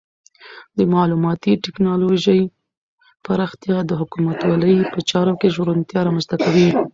[0.77, 2.41] د معلوماتي ټکنالوژۍ
[3.25, 6.67] پراختیا د حکومتولۍ په چارو کې روڼتیا رامنځته کوي.